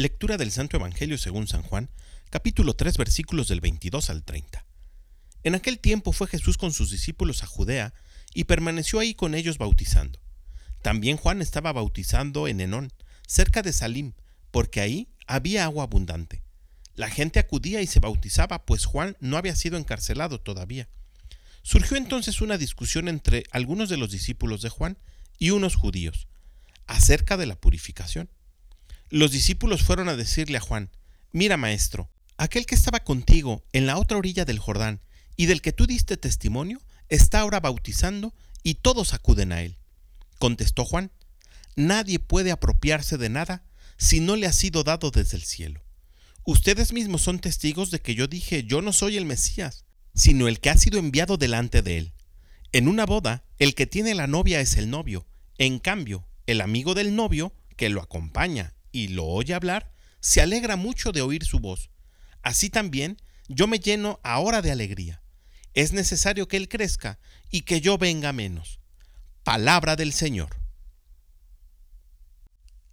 [0.00, 1.90] Lectura del Santo Evangelio según San Juan,
[2.30, 4.64] capítulo 3 versículos del 22 al 30.
[5.42, 7.92] En aquel tiempo fue Jesús con sus discípulos a Judea
[8.32, 10.18] y permaneció ahí con ellos bautizando.
[10.80, 12.94] También Juan estaba bautizando en Enón,
[13.26, 14.14] cerca de Salim,
[14.50, 16.42] porque ahí había agua abundante.
[16.94, 20.88] La gente acudía y se bautizaba, pues Juan no había sido encarcelado todavía.
[21.60, 24.96] Surgió entonces una discusión entre algunos de los discípulos de Juan
[25.38, 26.26] y unos judíos
[26.86, 28.30] acerca de la purificación.
[29.12, 30.88] Los discípulos fueron a decirle a Juan,
[31.32, 35.00] Mira, maestro, aquel que estaba contigo en la otra orilla del Jordán
[35.36, 38.32] y del que tú diste testimonio, está ahora bautizando
[38.62, 39.78] y todos acuden a él.
[40.38, 41.10] Contestó Juan,
[41.74, 43.64] Nadie puede apropiarse de nada
[43.96, 45.82] si no le ha sido dado desde el cielo.
[46.44, 49.84] Ustedes mismos son testigos de que yo dije, yo no soy el Mesías,
[50.14, 52.12] sino el que ha sido enviado delante de él.
[52.70, 55.26] En una boda, el que tiene la novia es el novio.
[55.58, 60.76] En cambio, el amigo del novio, que lo acompaña y lo oye hablar, se alegra
[60.76, 61.90] mucho de oír su voz.
[62.42, 63.16] Así también
[63.48, 65.22] yo me lleno ahora de alegría.
[65.74, 67.18] Es necesario que Él crezca
[67.50, 68.80] y que yo venga menos.
[69.42, 70.56] Palabra del Señor.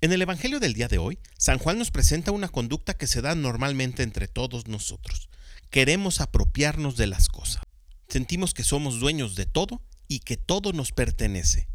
[0.00, 3.22] En el Evangelio del día de hoy, San Juan nos presenta una conducta que se
[3.22, 5.30] da normalmente entre todos nosotros.
[5.70, 7.62] Queremos apropiarnos de las cosas.
[8.08, 11.68] Sentimos que somos dueños de todo y que todo nos pertenece.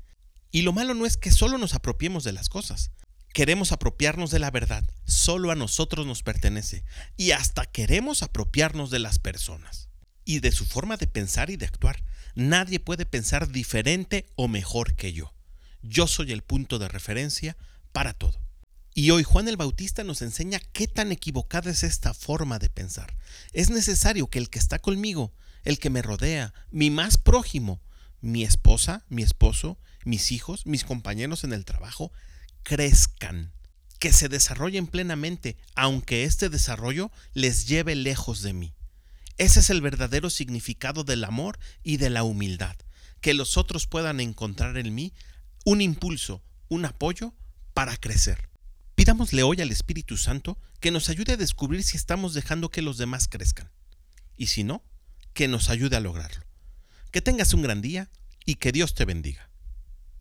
[0.52, 2.92] Y lo malo no es que solo nos apropiemos de las cosas,
[3.34, 6.84] queremos apropiarnos de la verdad, solo a nosotros nos pertenece,
[7.18, 9.90] y hasta queremos apropiarnos de las personas
[10.26, 12.04] y de su forma de pensar y de actuar.
[12.36, 15.34] Nadie puede pensar diferente o mejor que yo.
[15.82, 17.58] Yo soy el punto de referencia
[17.92, 18.40] para todo.
[18.94, 23.16] Y hoy Juan el Bautista nos enseña qué tan equivocada es esta forma de pensar.
[23.54, 25.34] Es necesario que el que está conmigo,
[25.64, 27.82] el que me rodea, mi más prójimo,
[28.22, 32.12] mi esposa, mi esposo, mis hijos, mis compañeros en el trabajo,
[32.64, 33.52] crezcan,
[34.00, 38.74] que se desarrollen plenamente, aunque este desarrollo les lleve lejos de mí.
[39.38, 42.76] Ese es el verdadero significado del amor y de la humildad,
[43.22, 45.14] que los otros puedan encontrar en mí
[45.66, 47.34] un impulso, un apoyo
[47.74, 48.50] para crecer.
[48.96, 52.98] Pidámosle hoy al Espíritu Santo que nos ayude a descubrir si estamos dejando que los
[52.98, 53.72] demás crezcan,
[54.36, 54.84] y si no,
[55.34, 56.46] que nos ayude a lograrlo.
[57.12, 58.10] Que tengas un gran día
[58.46, 59.49] y que Dios te bendiga.